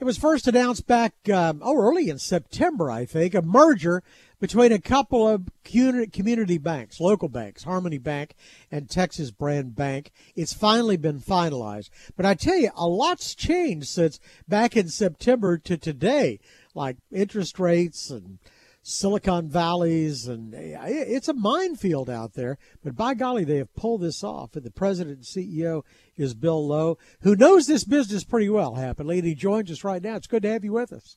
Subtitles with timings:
[0.00, 4.02] It was first announced back, um, oh, early in September, I think, a merger
[4.40, 8.34] between a couple of community banks, local banks, Harmony Bank
[8.72, 10.10] and Texas Brand Bank.
[10.34, 11.90] It's finally been finalized.
[12.16, 14.18] But I tell you, a lot's changed since
[14.48, 16.40] back in September to today,
[16.74, 18.40] like interest rates and
[18.86, 22.58] Silicon Valleys, and it's a minefield out there.
[22.84, 24.54] But by golly, they have pulled this off.
[24.54, 25.82] And the president and CEO
[26.16, 30.02] is Bill Lowe, who knows this business pretty well, happily, and he joins us right
[30.02, 30.16] now.
[30.16, 31.16] It's good to have you with us.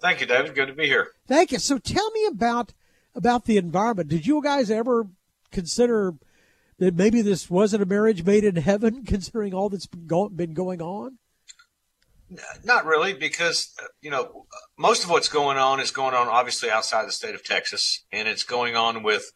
[0.00, 0.54] Thank you, David.
[0.54, 1.08] Good to be here.
[1.28, 1.58] Thank you.
[1.58, 2.72] So tell me about
[3.14, 4.08] about the environment.
[4.08, 5.06] Did you guys ever
[5.50, 6.14] consider
[6.78, 11.18] that maybe this wasn't a marriage made in heaven, considering all that's been going on?
[12.64, 14.46] Not really, because you know
[14.78, 18.28] most of what's going on is going on obviously outside the state of Texas, and
[18.28, 19.32] it's going on with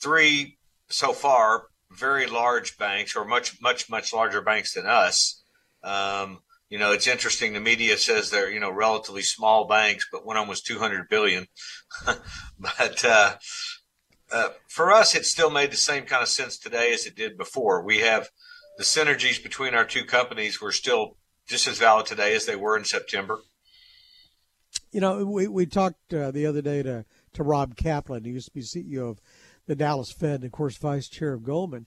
[0.00, 5.42] three so far very large banks, or much much much larger banks than us.
[5.82, 7.52] Um, you know, it's interesting.
[7.52, 10.78] The media says they're you know relatively small banks, but one of them was two
[10.78, 11.46] hundred billion.
[12.06, 13.34] but uh,
[14.32, 17.36] uh, for us, it still made the same kind of sense today as it did
[17.36, 17.84] before.
[17.84, 18.30] We have
[18.78, 22.76] the synergies between our two companies were still just as valid today as they were
[22.76, 23.38] in September?
[24.90, 28.48] You know, we, we talked uh, the other day to, to Rob Kaplan, who used
[28.48, 29.20] to be CEO of
[29.66, 31.86] the Dallas Fed and, of course, vice chair of Goldman.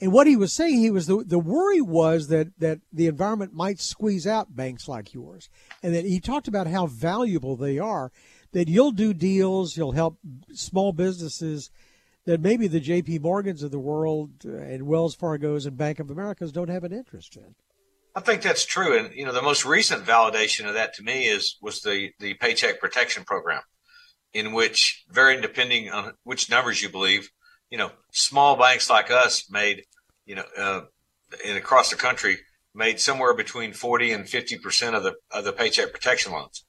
[0.00, 3.54] And what he was saying, he was the, the worry was that, that the environment
[3.54, 5.48] might squeeze out banks like yours.
[5.82, 8.10] And that he talked about how valuable they are,
[8.52, 10.18] that you'll do deals, you'll help
[10.52, 11.70] small businesses
[12.24, 16.10] that maybe the JP Morgans of the world uh, and Wells Fargo's and Bank of
[16.10, 17.54] America's don't have an interest in.
[18.14, 21.26] I think that's true, and you know the most recent validation of that to me
[21.26, 23.62] is was the the Paycheck Protection Program,
[24.32, 27.28] in which, varying depending on which numbers you believe,
[27.70, 29.82] you know, small banks like us made,
[30.26, 30.82] you know, uh,
[31.44, 32.38] in across the country
[32.72, 36.64] made somewhere between forty and fifty percent of the of the Paycheck Protection loans.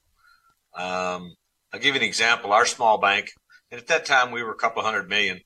[0.74, 1.34] Um,
[1.72, 2.52] I'll give you an example.
[2.52, 3.30] Our small bank,
[3.70, 5.40] and at that time we were a couple hundred million.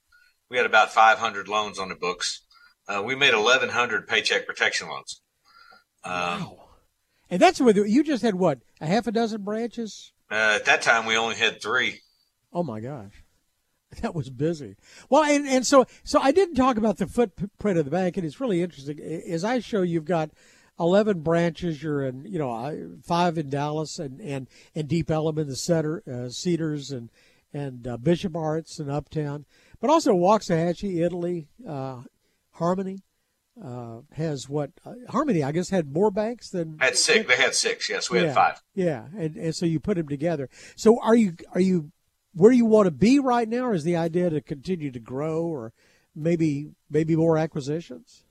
[0.51, 2.45] We had about 500 loans on the books.
[2.89, 5.23] Uh, we made 1,100 paycheck protection loans.
[6.05, 6.61] Um, wow.
[7.31, 10.13] And that's with you just had what a half a dozen branches.
[10.31, 12.01] Uh, at that time, we only had three.
[12.53, 13.25] Oh my gosh,
[14.03, 14.77] that was busy.
[15.09, 18.27] Well, and, and so so I didn't talk about the footprint of the bank, and
[18.27, 18.99] it's really interesting.
[18.99, 20.31] As I show, you've got
[20.79, 21.83] eleven branches.
[21.83, 26.03] You're in, you know, five in Dallas and and and Deep Ellum in the center,
[26.11, 27.11] uh, Cedars and
[27.53, 29.45] and uh, Bishop Arts and Uptown,
[29.81, 32.03] but also Waxahachie, Italy, uh,
[32.53, 33.03] Harmony
[33.63, 37.27] uh, has what uh, Harmony, I guess, had more banks than had six.
[37.27, 37.89] They had six.
[37.89, 38.63] Yes, we yeah, had five.
[38.75, 40.49] Yeah, and and so you put them together.
[40.77, 41.93] So are you are you
[42.33, 45.43] where you want to be right now, or is the idea to continue to grow,
[45.43, 45.73] or
[46.15, 48.25] maybe maybe more acquisitions?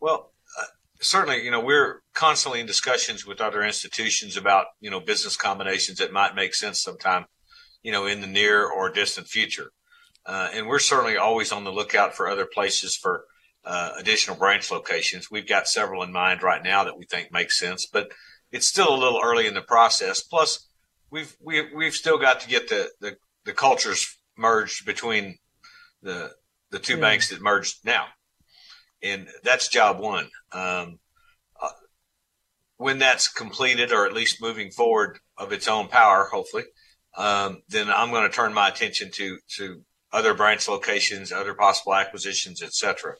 [0.00, 0.66] Well, uh,
[1.00, 5.98] certainly, you know, we're constantly in discussions with other institutions about you know business combinations
[5.98, 7.26] that might make sense sometime,
[7.82, 9.70] you know, in the near or distant future.
[10.26, 13.24] Uh, and we're certainly always on the lookout for other places for
[13.64, 15.30] uh, additional branch locations.
[15.30, 18.12] We've got several in mind right now that we think make sense, but
[18.52, 20.22] it's still a little early in the process.
[20.22, 20.68] Plus,
[21.10, 25.38] we've we, have we have still got to get the, the, the cultures merged between
[26.02, 26.32] the
[26.70, 27.00] the two yeah.
[27.00, 28.06] banks that merged now,
[29.02, 30.28] and that's job one.
[30.52, 30.98] Um,
[31.60, 31.68] uh,
[32.76, 36.64] when that's completed, or at least moving forward of its own power, hopefully,
[37.16, 39.82] um, then I'm going to turn my attention to to
[40.12, 43.16] other branch locations, other possible acquisitions, etc.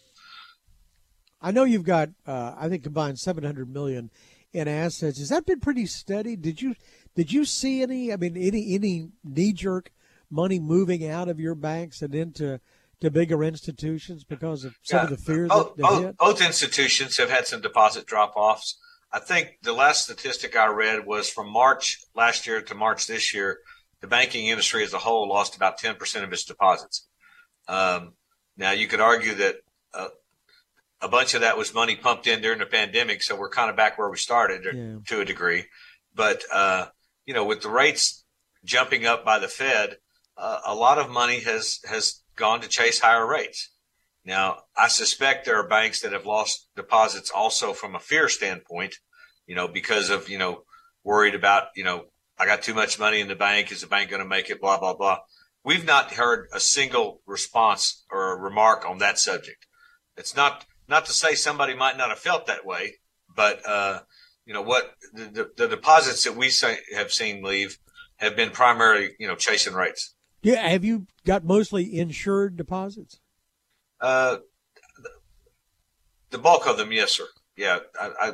[1.44, 4.10] I know you've got, uh, I think, combined seven hundred million
[4.54, 5.18] in assets.
[5.18, 6.36] Has that been pretty steady?
[6.36, 6.74] Did you
[7.14, 8.12] did you see any?
[8.12, 9.92] I mean, any any knee jerk
[10.30, 12.60] money moving out of your banks and into
[13.02, 17.18] to bigger institutions because of some yeah, of the fears both, that, both, both, institutions
[17.18, 18.78] have had some deposit drop offs.
[19.12, 23.34] I think the last statistic I read was from March last year to March this
[23.34, 23.58] year,
[24.00, 27.06] the banking industry as a whole lost about 10% of its deposits.
[27.68, 28.14] Um,
[28.56, 29.56] now, you could argue that
[29.92, 30.08] uh,
[31.00, 33.76] a bunch of that was money pumped in during the pandemic, so we're kind of
[33.76, 34.96] back where we started yeah.
[35.06, 35.64] to a degree.
[36.14, 36.86] But uh,
[37.26, 38.24] you know, with the rates
[38.64, 39.96] jumping up by the Fed,
[40.36, 43.70] uh, a lot of money has has gone to chase higher rates.
[44.24, 48.96] Now, I suspect there are banks that have lost deposits also from a fear standpoint,
[49.46, 50.62] you know, because of you know
[51.02, 52.06] worried about you know
[52.38, 53.70] I got too much money in the bank.
[53.70, 54.60] Is the bank going to make it?
[54.60, 55.18] Blah blah blah.
[55.64, 59.66] We've not heard a single response or a remark on that subject.
[60.16, 62.94] It's not not to say somebody might not have felt that way,
[63.34, 64.00] but uh,
[64.46, 67.78] you know what the, the, the, deposits that we say, have seen leave
[68.16, 70.14] have been primarily you know chasing rates.
[70.42, 73.20] Yeah, have you got mostly insured deposits?
[74.00, 74.38] Uh,
[76.30, 77.24] the bulk of them, yes, sir.
[77.56, 78.32] Yeah, I, I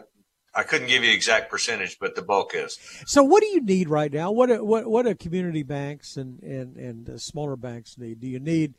[0.53, 2.79] I couldn't give you exact percentage, but the bulk is.
[3.07, 4.33] So, what do you need right now?
[4.33, 8.21] What do, what what do community banks and and and uh, smaller banks need?
[8.21, 8.75] Do you need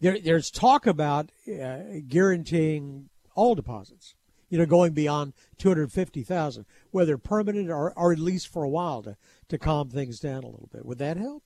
[0.00, 0.18] there?
[0.18, 4.14] There's talk about uh, guaranteeing all deposits.
[4.50, 8.64] You know, going beyond two hundred fifty thousand, whether permanent or, or at least for
[8.64, 9.16] a while to
[9.48, 10.86] to calm things down a little bit.
[10.86, 11.42] Would that help?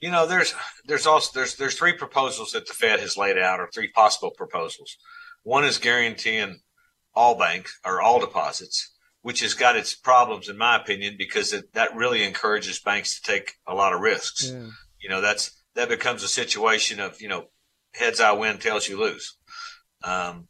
[0.00, 0.54] You know, there's
[0.86, 4.30] there's also there's there's three proposals that the Fed has laid out, or three possible
[4.30, 4.96] proposals.
[5.42, 6.60] One is guaranteeing
[7.14, 11.72] all banks or all deposits, which has got its problems, in my opinion, because it,
[11.72, 14.50] that really encourages banks to take a lot of risks.
[14.50, 14.66] Yeah.
[15.00, 17.46] You know, that's that becomes a situation of you know,
[17.98, 19.36] heads I win, tails you lose.
[20.02, 20.48] Um,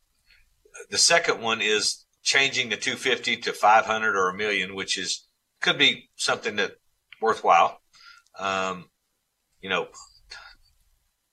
[0.91, 5.27] the second one is changing the 250 to 500 or a million, which is
[5.61, 6.73] could be something that
[7.21, 7.81] worthwhile.
[8.39, 8.91] Um,
[9.61, 9.89] you know,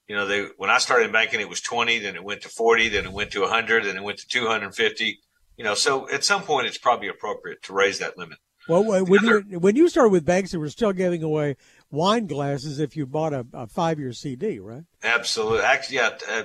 [0.08, 2.90] you know, they when I started banking, it was 20, then it went to 40,
[2.90, 5.20] then it went to 100, then it went to 250.
[5.58, 8.38] You know, so at some point, it's probably appropriate to raise that limit.
[8.68, 11.56] Well, when other, you when you started with banks, they were still giving away
[11.92, 14.84] wine glasses if you bought a, a five year CD, right?
[15.04, 15.62] Absolutely.
[15.62, 16.18] Actually, yeah.
[16.30, 16.44] Uh,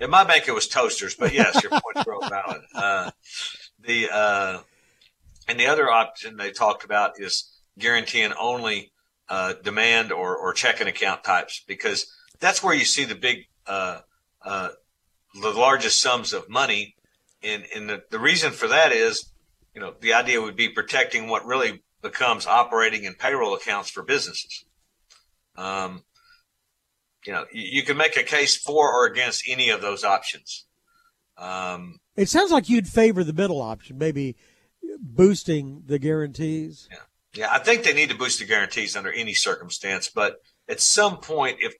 [0.00, 2.62] in my bank, it was toasters, but yes, your point's real valid.
[2.74, 3.10] Uh,
[3.80, 4.58] the uh,
[5.48, 8.92] and the other option they talked about is guaranteeing only
[9.28, 12.06] uh, demand or, or checking account types because
[12.38, 14.00] that's where you see the big, uh,
[14.44, 14.68] uh,
[15.40, 16.96] the largest sums of money.
[17.42, 19.32] And, and the, the reason for that is,
[19.74, 24.02] you know, the idea would be protecting what really becomes operating and payroll accounts for
[24.02, 24.64] businesses.
[25.58, 26.04] Um,
[27.26, 30.66] you know, you, you, can make a case for or against any of those options.
[31.36, 34.36] Um, it sounds like you'd favor the middle option, maybe
[35.00, 36.88] boosting the guarantees.
[36.90, 36.98] Yeah.
[37.34, 40.38] Yeah, I think they need to boost the guarantees under any circumstance, but
[40.68, 41.74] at some point, if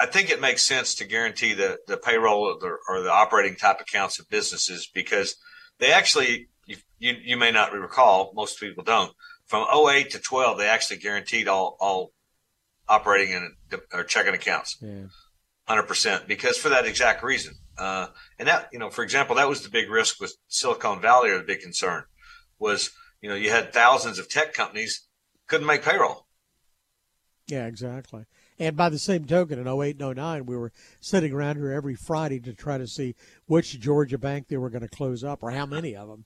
[0.00, 3.56] I think it makes sense to guarantee the, the payroll or the, or the operating
[3.56, 5.36] type accounts of businesses because
[5.78, 9.12] they actually, you, you, you may not recall, most people don't,
[9.46, 12.12] from 08 to 12, they actually guaranteed all, all
[12.88, 14.76] operating and or checking accounts.
[14.80, 15.04] Yeah.
[15.68, 17.54] 100% because for that exact reason.
[17.78, 18.08] Uh,
[18.38, 21.38] and that, you know, for example, that was the big risk with Silicon Valley or
[21.38, 22.04] the big concern
[22.58, 22.90] was,
[23.20, 25.08] you know, you had thousands of tech companies
[25.46, 26.26] couldn't make payroll.
[27.46, 28.24] Yeah, exactly.
[28.58, 31.94] And by the same token, in 08 and 09, we were sitting around here every
[31.94, 33.14] Friday to try to see
[33.46, 36.24] which Georgia bank they were going to close up or how many of them.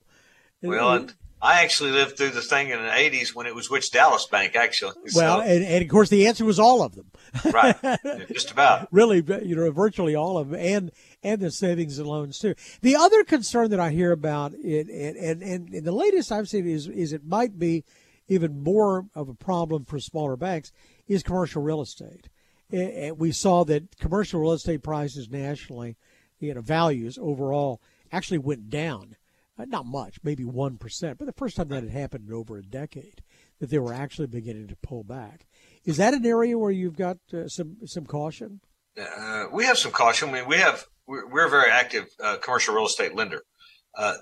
[0.61, 3.91] Well, and I actually lived through the thing in the 80s when it was which
[3.91, 4.93] Dallas bank, actually.
[5.15, 7.11] Well, so, and, and of course, the answer was all of them.
[7.53, 7.75] right.
[8.31, 8.87] Just about.
[8.91, 10.59] really, you know, virtually all of them.
[10.59, 10.91] And
[11.23, 12.55] and the savings and loans too.
[12.81, 16.67] The other concern that I hear about, it, and, and, and the latest I've seen
[16.67, 17.83] is, is it might be
[18.29, 20.71] even more of a problem for smaller banks
[21.07, 22.29] is commercial real estate.
[22.71, 25.97] And we saw that commercial real estate prices nationally,
[26.39, 27.81] you know, values overall
[28.11, 29.15] actually went down.
[29.59, 32.63] Uh, not much, maybe 1%, but the first time that had happened in over a
[32.63, 33.21] decade,
[33.59, 35.45] that they were actually beginning to pull back.
[35.83, 38.61] Is that an area where you've got uh, some some caution?
[38.97, 40.29] Uh, we have some caution.
[40.29, 43.43] I mean, we have we're, we're a very active uh, commercial real estate lender.
[43.97, 44.15] Uh,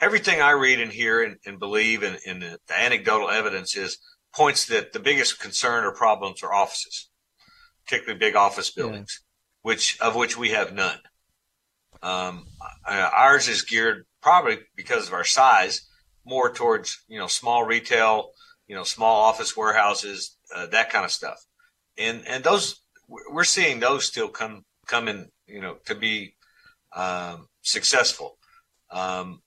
[0.00, 3.98] everything I read and hear and, and believe in, in the, the, anecdotal evidence is
[4.34, 7.08] points that the biggest concern or problems are offices,
[7.86, 9.70] particularly big office buildings, yeah.
[9.70, 10.98] which of which we have none.
[12.02, 12.44] Um,
[12.86, 15.88] ours is geared probably because of our size
[16.26, 18.30] more towards you know small retail,
[18.66, 21.38] you know small office warehouses, uh, that kind of stuff,
[21.96, 26.34] and and those we're seeing those still come come in you know, to be
[26.94, 28.38] um, successful.
[28.90, 29.42] Um,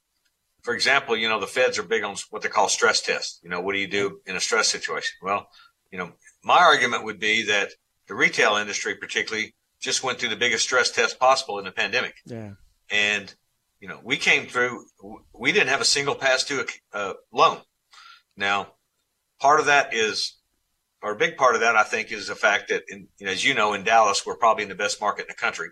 [0.62, 3.40] for example, you know, the feds are big on what they call stress tests.
[3.44, 5.16] You know, what do you do in a stress situation?
[5.22, 5.48] Well,
[5.92, 6.12] you know,
[6.44, 7.70] my argument would be that
[8.08, 12.16] the retail industry, particularly, just went through the biggest stress test possible in the pandemic.
[12.25, 12.52] Yeah.
[12.90, 13.34] And,
[13.80, 14.86] you know, we came through,
[15.34, 17.60] we didn't have a single past due uh, loan.
[18.36, 18.74] Now,
[19.40, 20.38] part of that is
[21.02, 23.54] or a big part of that, I think, is the fact that, in, as you
[23.54, 25.70] know, in Dallas, we're probably in the best market in the country.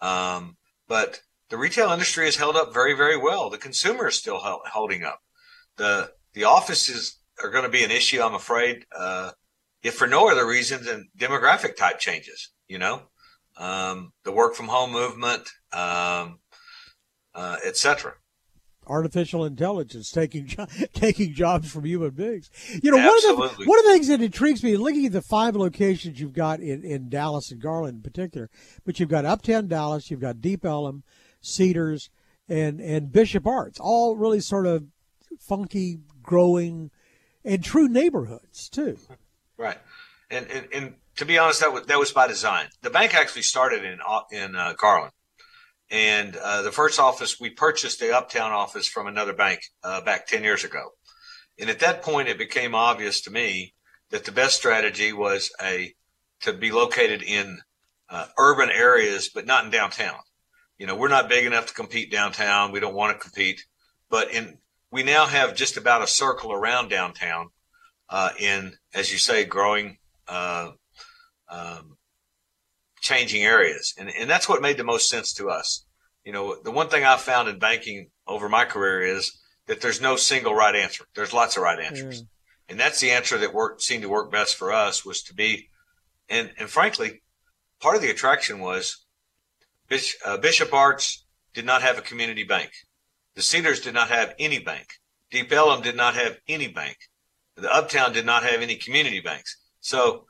[0.00, 0.56] Um,
[0.88, 3.50] but the retail industry has held up very, very well.
[3.50, 5.20] The consumer is still holding up.
[5.76, 9.32] The the offices are going to be an issue, I'm afraid, uh,
[9.82, 12.50] if for no other reason than demographic type changes.
[12.68, 13.02] You know,
[13.56, 16.38] um, the work from home movement, um,
[17.40, 18.14] uh, etc
[18.90, 20.46] artificial intelligence taking
[20.92, 22.50] taking jobs from human beings.
[22.82, 23.36] You know, Absolutely.
[23.36, 26.20] one of the one of the things that intrigues me, looking at the five locations
[26.20, 28.50] you've got in, in Dallas and Garland in particular,
[28.84, 31.04] but you've got Uptown Dallas, you've got Deep Ellum,
[31.40, 32.10] Cedars,
[32.48, 34.84] and and Bishop Arts, all really sort of
[35.38, 36.90] funky, growing,
[37.44, 38.98] and true neighborhoods too.
[39.56, 39.78] Right,
[40.30, 42.68] and and, and to be honest, that was that was by design.
[42.82, 44.00] The bank actually started in
[44.32, 45.12] in uh, Garland
[45.90, 50.26] And uh, the first office, we purchased the Uptown office from another bank uh, back
[50.26, 50.90] 10 years ago.
[51.58, 53.74] And at that point, it became obvious to me
[54.10, 55.94] that the best strategy was a
[56.42, 57.58] to be located in
[58.08, 60.18] uh, urban areas, but not in downtown.
[60.78, 62.72] You know, we're not big enough to compete downtown.
[62.72, 63.64] We don't want to compete,
[64.08, 64.58] but in
[64.90, 67.50] we now have just about a circle around downtown
[68.08, 70.70] uh, in, as you say, growing, uh,
[71.48, 71.96] um,
[73.00, 75.84] changing areas, and and that's what made the most sense to us.
[76.24, 79.32] You know, the one thing I've found in banking over my career is
[79.66, 81.04] that there's no single right answer.
[81.14, 82.22] There's lots of right answers.
[82.22, 82.26] Mm.
[82.68, 85.70] And that's the answer that worked seemed to work best for us was to be
[86.28, 87.22] and and frankly,
[87.80, 89.04] part of the attraction was
[89.88, 92.70] Bishop, uh, Bishop Arts did not have a community bank.
[93.34, 94.86] The Cedars did not have any bank.
[95.30, 96.96] Deep Ellum did not have any bank.
[97.56, 99.56] The Uptown did not have any community banks.
[99.80, 100.26] So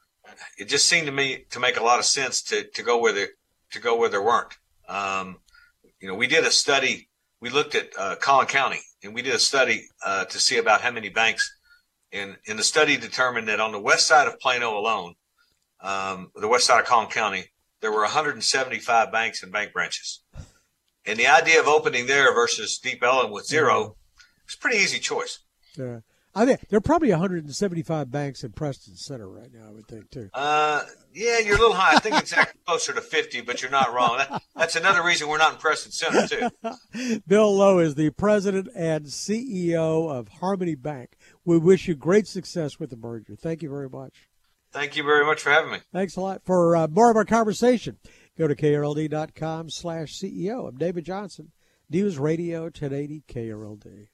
[0.59, 3.13] it just seemed to me to make a lot of sense to, to go where
[3.13, 3.29] there
[3.71, 4.57] to go where there weren't.
[4.89, 5.39] Um,
[6.01, 7.09] you know, we did a study.
[7.41, 10.81] We looked at uh, Collin County and we did a study uh, to see about
[10.81, 11.57] how many banks.
[12.13, 15.15] And, and the study determined that on the west side of Plano alone,
[15.81, 17.45] um, the west side of Collin County,
[17.81, 20.21] there were 175 banks and bank branches.
[21.07, 23.97] And the idea of opening there versus Deep Ellum with zero
[24.45, 25.39] was a pretty easy choice.
[25.79, 26.01] Yeah.
[26.35, 29.67] I think there are probably 175 banks in Preston Center right now.
[29.69, 30.31] I would think too.
[30.33, 30.83] Uh,
[31.13, 31.97] yeah, you're a little high.
[31.97, 34.19] I think it's actually closer to 50, but you're not wrong.
[34.19, 37.21] That, that's another reason we're not in Preston Center too.
[37.27, 41.17] Bill Lowe is the president and CEO of Harmony Bank.
[41.45, 43.35] We wish you great success with the merger.
[43.35, 44.29] Thank you very much.
[44.73, 45.79] Thank you very much for having me.
[45.93, 46.43] Thanks a lot.
[46.45, 47.99] For uh, more of our conversation,
[48.39, 50.69] go to krld.com slash CEO.
[50.69, 51.51] I'm David Johnson,
[51.91, 54.07] News Radio 1080 KRLD.